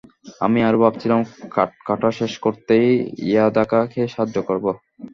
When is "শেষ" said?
2.19-2.33